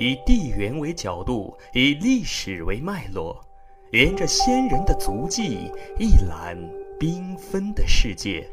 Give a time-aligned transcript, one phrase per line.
[0.00, 3.38] 以地缘为角度，以历史为脉络，
[3.92, 6.56] 沿着先人的足迹，一览
[6.98, 8.50] 缤纷的世界。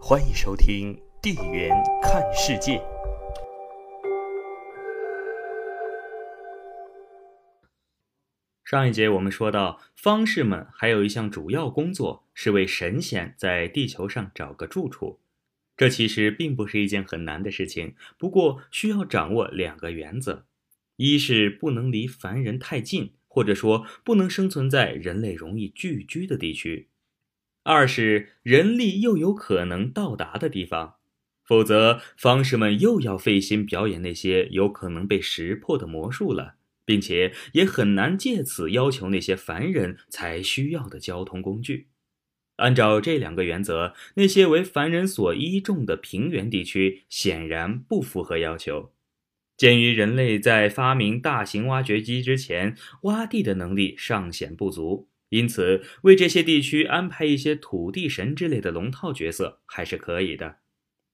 [0.00, 1.68] 欢迎收听《地缘
[2.02, 2.78] 看世界》。
[8.64, 15.20] 上一节我们说到，方士们还有一项主要工作是为神仙在地球上找个住处。
[15.76, 20.46] 这其实并不是一件很难的事情，不过需要掌握两个原则：
[20.96, 26.88] 一是不能离凡人太近，或者说不能生存在人类容易聚居的地区；
[27.62, 30.96] 二是人力又有可能到达的地方，
[31.44, 36.56] 否则方士们又要费心表演那些有可能被识破的魔术了。
[36.86, 41.88] 并且也很难借此要求那些凡人才需要的交通工具。
[42.56, 48.92] 按照这两个原则，那些为凡人所依重的平原地区显然不符合要求。
[49.56, 60.56] 鉴于人类在发明大型挖掘机之前，挖地的能力尚显不足，因此为这些地区安排一些土地神之类的龙套角色还是可以的。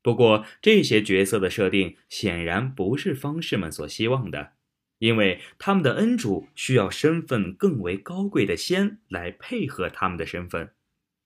[0.03, 4.53] 不过，这些角色的设定显然不是方士们所希望的。
[5.01, 10.73] 因为他们的恩主需要身份更为高贵的仙来配合他们的身份，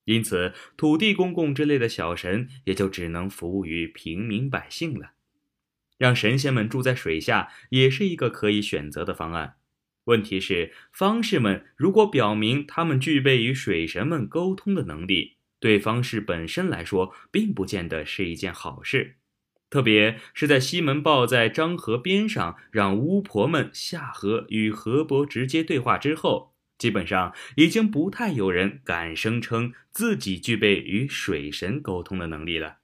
[0.05, 5.14] 因此土地公公之类的小神也就只能服务于平民百姓了。
[5.97, 9.55] 让神仙们住在水下也是一个可以选择的方案。
[10.05, 19.15] 问题是，方士们如果表明他们具备与水神们沟通的能力，对方士本身来说并不见得是一件好事。
[19.71, 32.77] 特别是在西门豹在漳河边上让巫婆们下河与河伯直接对话之后，基本上已经不太有人敢声称自己具备与水神沟通的能力了。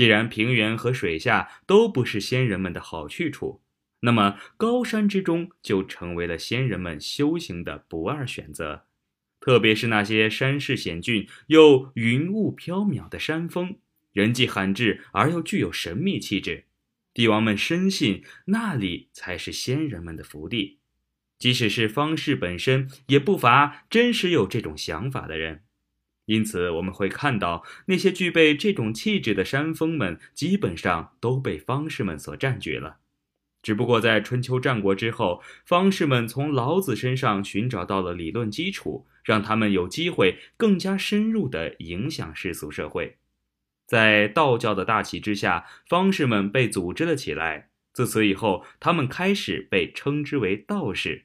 [0.00, 3.60] 既然平原和水下都不是仙人们的好去处，
[4.00, 8.86] 那么高山之中就成为了仙人们修行的不二选择。
[9.40, 13.76] 特别是那些山势险峻又云雾飘渺的山峰。
[14.14, 16.64] 人迹罕至而又具有神秘气质，
[17.12, 20.78] 帝王们深信那里才是仙人们的福地。
[21.38, 25.64] 即使是方士本身，也不乏真实有这种想法的人。
[26.30, 32.98] 因此，我们会看到那些具备这种气质的山峰们，基本上都被方士们所占据了。
[33.62, 43.16] 只不过在春秋战国之后，方士们从老子身上寻找到了理论基础，让他们有机会更加深入地影响世俗社会。
[43.84, 47.70] 在道教的大旗之下，方士们被组织了起来。
[47.92, 51.24] 自此以后，他们开始被称之为道士。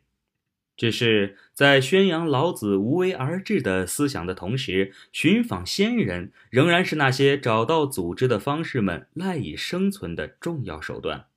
[0.78, 11.28] 只是在宣扬老子无为而治的思想的同时，寻访仙人仍然是那些找到组织的方士们赖以生存的重要手段。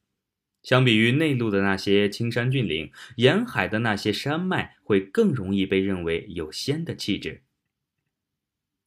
[0.62, 7.42] 相比于内陆的那些青山峻岭，沿海的那些山脉会更容易被认为有仙的气质。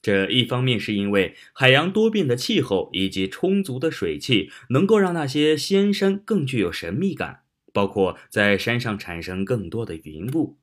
[0.01, 10.57] 这一方面是因为海洋多变的气候以及充足的水汽能够让那些仙山更具有神秘感，包括在山上产生更多的云雾；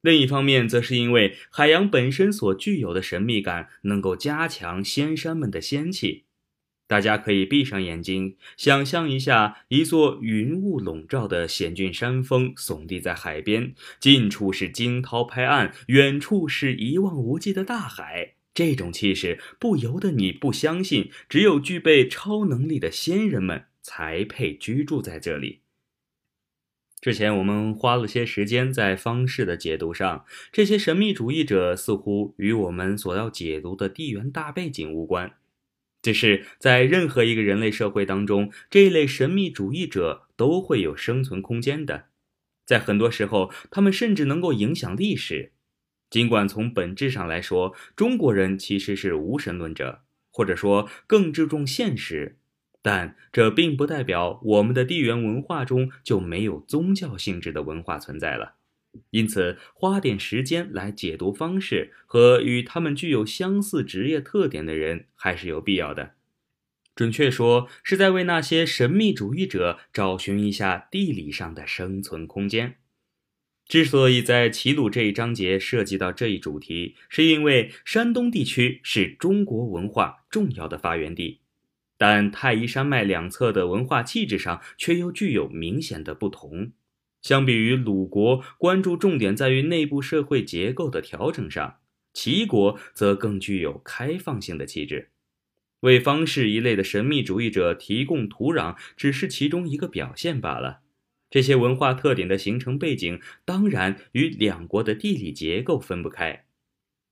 [0.00, 6.24] 另一方面，则是因为海洋本身所具有的神秘感能够加强仙山们的仙气。
[6.86, 18.36] 大家可以闭上眼睛，想象一下一座云雾笼罩的险峻山峰耸立在海边，近处是惊涛拍岸，远处是一望无际的大海。
[18.54, 25.60] 这种气势不由得你不相信，只有具备超能力的仙人们才配居住在这里。
[27.08, 35.32] 之前我们花了些时间在方式的解读上，这些神秘主义者似乎与我们所要解读的地缘大背景无关。
[36.02, 42.08] 只是在任何一个人类社会当中，这一类神秘主义者都会有生存空间的，
[42.66, 45.52] 在很多时候，他们甚至能够影响历史。
[46.10, 52.36] 尽管从本质上来说，中国人其实是无神论者，或者说更注重现实，
[52.80, 58.54] 但这并不代表我们的地缘文化中就没有宗教性质的文化存在了。
[59.10, 66.14] 因此，花点时间来解读方式和与他们具有相似职业特点的人还是有必要的。
[66.94, 72.76] 准确说，是在为那些神秘主义者找寻一下地理上的生存空间。
[73.68, 81.40] 之所以在齐鲁这一章节涉及到这一主题，是因为山东地区是中国文化重要的发源地，
[81.98, 86.70] 但太夷山脉两侧的文化气质上却又具有明显的不同。
[87.20, 91.80] 相比于鲁国关注重点在于内部社会结构的调整上，
[92.14, 95.10] 齐国则更具有开放性的气质。
[95.80, 100.80] 为方士一类的神秘主义者提供土壤，只是其中一个表现罢了。
[101.30, 106.46] 这些文化特点的形成背景，当然与两国的地理结构分不开。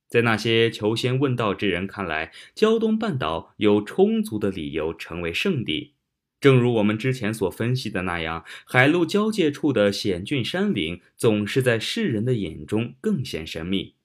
[0.07, 5.93] 在那些求仙问道之人看来，胶东半岛有充足的理由成为圣地。
[6.39, 13.95] 正如我们之前所分析的那样，海陆交界处的险峻山岭，总是在世人的眼中更显神秘。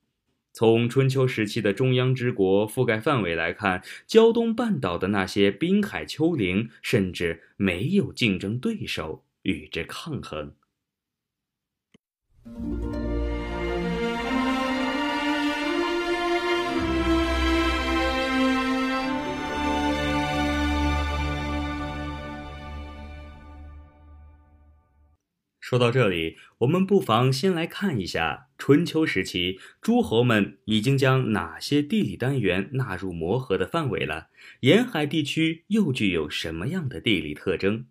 [0.55, 10.55] 从春秋时期的中央之国覆盖范围来看，胶东半岛的那些滨海丘陵，甚至没有竞争对手与之抗衡。
[25.73, 34.29] 说到这里，我们不妨先来看一下春秋时期诸侯们已经将哪些地理单元纳入磨合的范围了。
[34.61, 37.87] 沿海地区又具有什么样的地理特征？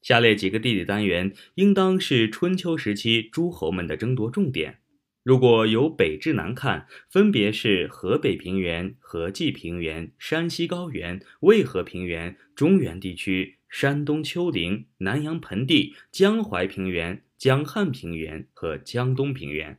[0.00, 4.78] 下列几个地理单元应当是春秋时期诸侯们的争夺重点。
[5.22, 13.58] 如果由北至南看，分别是河北平原、河济平原、山西高原、渭河平原、中原地区。
[13.72, 19.78] 山东丘陵、南阳盆地、江淮平原、江汉平原和江东平原，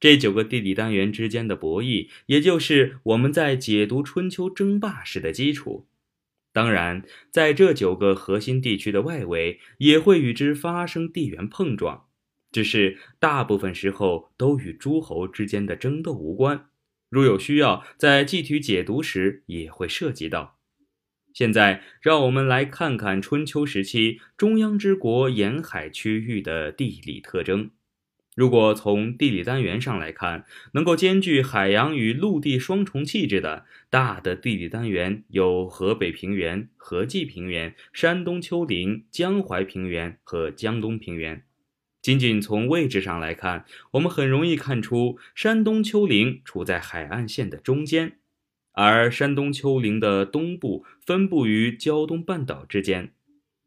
[0.00, 5.86] 这九个地理单元之间的博弈，也就是我们在解读春秋争霸时的基础。
[6.54, 12.06] 当然，在这九个核心地区的外围，也会与之发生地缘碰撞，
[12.50, 16.70] 只是大部分时候都与诸侯之间的争斗无关。
[17.10, 20.59] 如有需要，在具体解读时也会涉及到。
[21.32, 27.70] 现在，让我们来看看春秋时期中央之国沿海区域的地理特征。
[28.36, 41.42] 如果从地理单元上来看，能够兼具海洋与陆地双重气质的大的地理单元有河北平原、河济平原、山东丘陵、江淮平原和江东平原。
[42.00, 48.19] 仅仅从位置上来看，我们很容易看出山东丘陵处在海岸线的中间。
[48.72, 53.12] 而山东丘陵的东部分布于胶东半岛之间，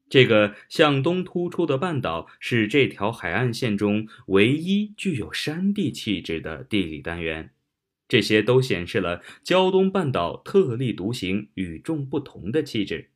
[0.10, 7.52] 这个向东突出的半岛是这条海岸线中唯一具有山地气质的地理单元。
[8.08, 13.10] 这些都显示了胶东半岛特立独行、与众不同的气质。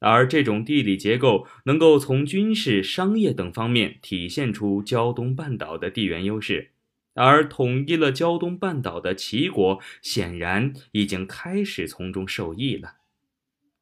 [0.00, 6.70] 而这种地理结构能够从军事、商业等方面体现出胶东半岛的地缘优势。
[7.18, 12.94] 而统一了胶东半岛的齐国，显然已经开始从中受益了。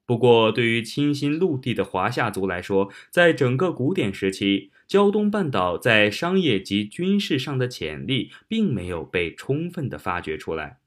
[0.07, 10.79] 不过，对于倾心陆地的华夏族来说，在整个古典时期，胶东半岛在商业及军事上的潜力并没有被充分的发掘出来。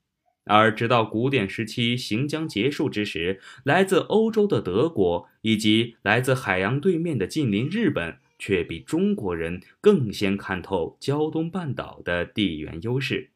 [0.46, 8.18] 而直到古典时期行将结束之时，来自欧洲的德国以及来自海洋对面的近邻日本。
[8.40, 13.30] 却比中国人更先看透胶东半岛的地缘优势，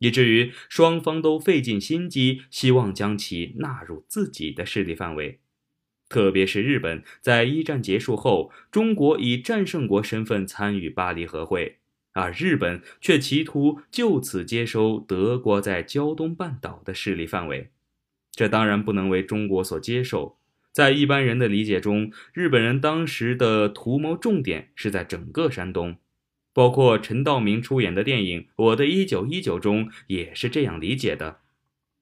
[0.00, 5.38] 以至于双方都费尽心机，希望将其纳入自己的势力范围。
[6.08, 11.78] 特别是日本，在一战结束后，中国以战胜国身份参与巴黎和会，
[12.14, 17.70] 而日本却企图就此接收德国在胶东半岛的势力范围，
[18.32, 20.37] 这当然不能为中国所接受。
[20.78, 25.96] 在一般人的理解中，日本人当时的图谋重点是在整个山东，
[26.54, 31.38] 包括陈道明出演的电影《我的一九一九》中也是这样理解的。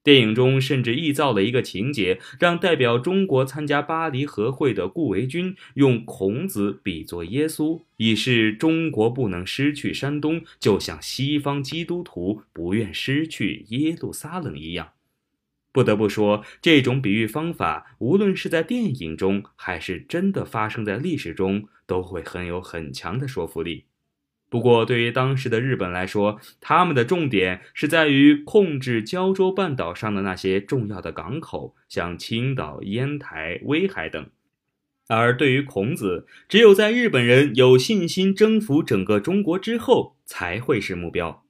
[0.03, 14.89] 电影中甚至臆造了一个情节，让代表中国参加巴黎和会的顾维钧用孔子比作耶稣，以示中国不能失去山东，就像西方基督徒不愿失去耶路撒冷一样。
[15.77, 23.85] 不得不说，这种比喻方法，无论是在电影中，还是真的发生在历史中，都会很有很强的说服力。
[24.49, 34.31] 不过，对于当时的日本来说，他们的重点是在于控制胶州半岛上的那些重要的港口，像青岛、烟台、威海等；
[35.07, 41.43] 而对于孔子，只有在日本人有信心征服整个中国之后，才会是目标。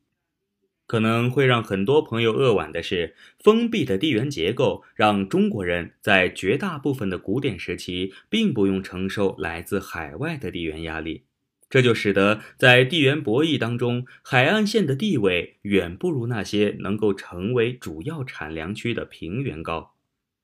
[0.87, 11.23] 可能会让很多朋友扼腕的是，封闭的地缘结构让中国人在绝大部分的古典时期并不用承受来自海外的地缘压力，
[11.69, 19.93] 这就使得在地缘博弈当中，海岸线的地位远不如那些能够成为主要产粮区的平原高。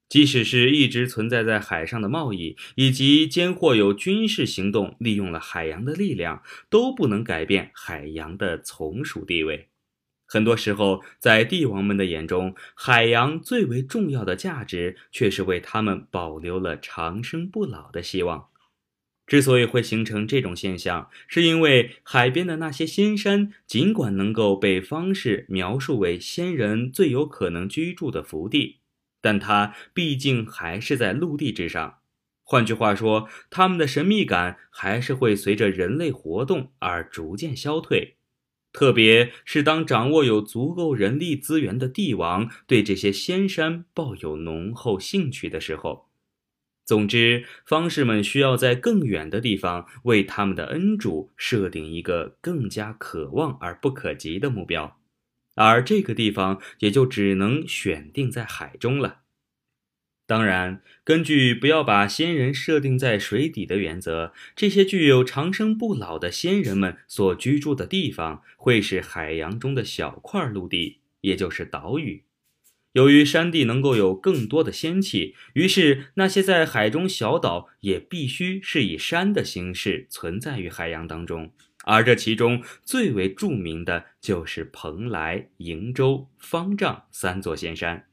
[0.09, 9.69] 即使是一直存在在海上的贸易，以及间或有军事行动利用了海洋的力量，都不能改变海洋的从属地位。
[10.25, 18.47] 很多时候，在帝王们的眼中，海洋最为重要的价值，却是为他们保留了长生不老的希望。
[19.25, 28.79] 之所以会形成这种现象，是因为海边的那些仙山，尽管能够被方士描述为仙人最有可能居住的福地，
[29.21, 31.99] 但它毕竟还是在陆地之上。
[32.43, 38.17] 换句话说，他们的神秘感还是会随着人类活动而逐渐消退。
[38.73, 46.09] 特别是当掌握有足够人力资源的帝王对这些仙山抱有浓厚兴趣的时候。
[46.85, 54.99] 总之，方士们需要在更远的地方为他们的恩主设定一个更加可望而不可及的目标，
[55.55, 59.22] 而这个地方也就只能选定在海中了。
[60.25, 72.23] 当然，根据不要把仙人设定在水底的原则，这些具有长生不老的仙人们所居住的地方会是海洋中的小块陆地，也就是岛屿。
[72.93, 81.51] 由于山地能够有更多的仙气，于是那些在海中小岛也必须是以山的形式存在于海洋当中。
[81.85, 88.05] 而这其中最为著名的就是蓬莱、瀛洲、方丈三座仙山。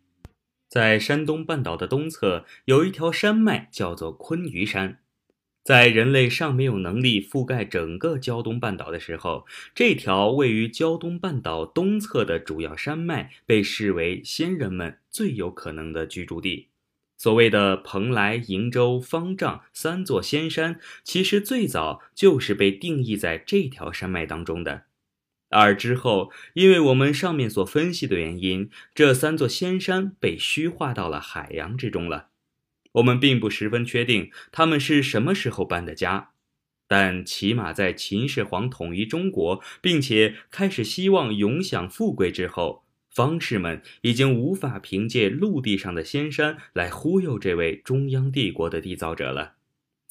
[0.71, 5.01] 在山东半岛的东侧，有一条山脉叫做昆鱼山。
[5.65, 16.69] 在人类尚没有能力覆盖整个胶东半岛的时候，这条位于胶东半岛东侧的主要山脉被视为先人们最有可能的居住地。
[17.17, 24.85] 所谓的蓬莱、瀛洲、方丈三座仙山，其实最早就是被定义在这条山脉当中的。
[25.51, 32.29] 而之后，因为我们上面所分析的原因，这三座仙山被虚化到了海洋之中了。
[32.93, 36.31] 我们并不十分确定他们是什么时候搬的家，
[36.89, 49.55] 但起码在秦始皇统一中国，并且开始希望永享富贵之后，方士们已经无法凭借陆地上的仙山来忽悠这位中央帝国的缔造者了。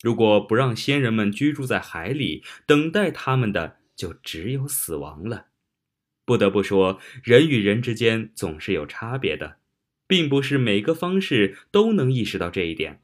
[0.01, 5.47] 如果不让仙人们居住在海里，等待他们的就只有死亡了。
[6.23, 9.57] 不得不说，人与人之间总是有差别的。
[10.07, 13.03] 并不是每个方式都能意识到这一点。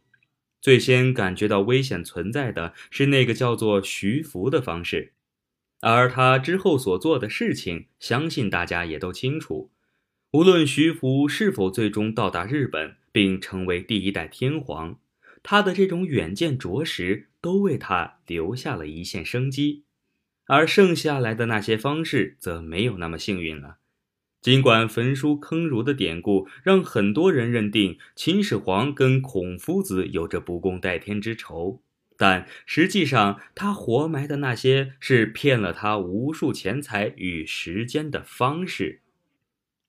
[0.59, 5.13] 最先感觉到危险存在的是那个叫做徐福的方式，
[5.81, 9.69] 而他之后所做的事情，相信大家也都清楚。
[10.31, 14.99] 无论徐福是否最终到达日本并成为第一代天皇，
[15.43, 19.84] 他的这种远见卓识都为他留下了一线生机。
[20.47, 23.77] 而剩下来的那些方式则没有那么幸运了。
[24.41, 31.81] 尽管焚书坑儒的典故让很多人认定秦始皇跟孔夫子有着不共戴天之仇，
[32.15, 39.01] 但实际上他活埋的那些是骗了他无数钱财与时间的方式。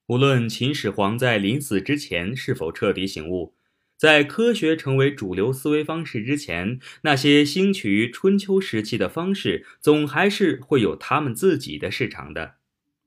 [0.06, 3.55] 无论秦始皇在临死之前是否彻底醒悟，
[3.96, 12.56] 在科学成为主流思维方式之前，那些兴起于春秋时期的方式，总还是会有他们自己的市场的。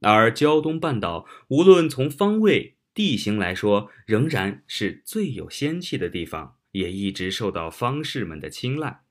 [0.02, 9.02] 而胶东半岛，无论从方位、地形来说，仍然是最有仙气的地方，也一直受到方士们的青睐。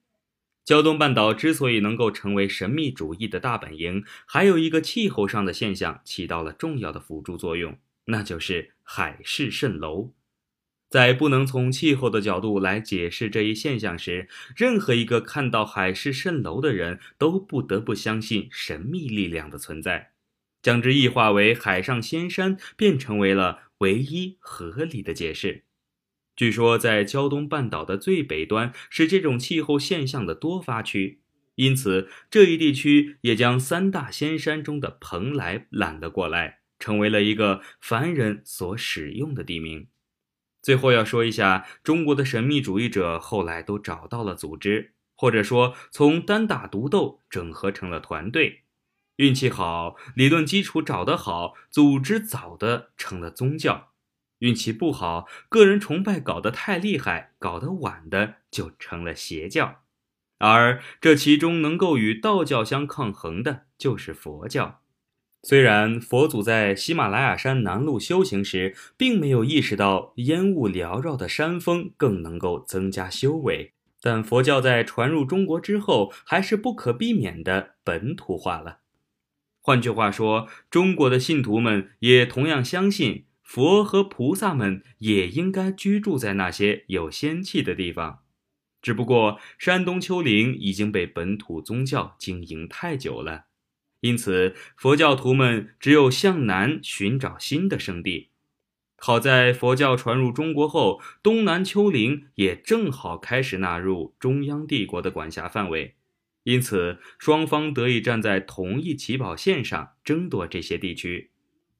[0.64, 10.12] 胶东半岛之所以能够成为神秘主义的大本营，还有一个气候上的现象起到了重要的辅助作用，那就是海市蜃楼。
[10.90, 20.12] 在不能从气候的角度来解释这一现象时，任何一个看到海市蜃楼的人都不得不相信神秘力量的存在。
[20.62, 25.64] 将之异化为海上仙山，便成为了唯一合理的解释。
[26.34, 31.20] 据说，在胶东半岛的最北端是这种气候现象的多发区，
[31.56, 39.88] 因此这一地区也将三大仙山中的蓬莱揽了过来，成为了一个凡人所使用的地名。
[40.68, 48.64] 最后要说一下，中国的神秘主义者后来都找到了组织，或者说从单打独斗整合成了团队。
[49.16, 53.92] 运气好，理论基础找得好，组织早的成了宗教；
[54.40, 59.84] 运气不好，个人崇拜搞得太厉害，搞得晚的就成了邪教。
[60.36, 64.82] 而这其中能够与道教相抗衡的，就是佛教。
[65.42, 78.80] 虽然佛祖在喜马拉雅山南麓修行时，并没有意识到烟雾缭绕的山峰更能够增加修为，但佛教在传入中国之后，还是不可避免的本土化了。
[79.60, 88.20] 换句话说，中国的信徒们也同样相信佛和菩萨们也应该居住在那些有仙气的地方。
[88.80, 93.46] 只不过，山东丘陵已经被本土宗教经营太久了，
[94.00, 98.28] 因此佛教徒们只有向南寻找新的圣地。
[99.00, 105.94] 好在佛教传入中国后，东南丘陵也正好开始纳入中央帝国的管辖范围，
[106.42, 111.30] 因此双方得以站在同一起跑线上争夺这些地区。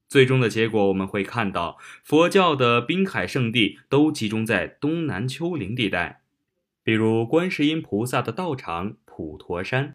[0.09, 6.23] 最终的结果，我们会看到佛教的滨海圣地都集中在东南丘陵地带，
[6.83, 9.95] 比如观世音菩萨的道场普陀山。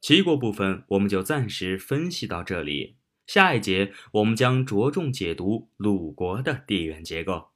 [0.00, 2.96] 齐国部分我们就暂时分析到这里。
[3.26, 7.50] 下一节，我们将着重解读鲁国的地缘结构。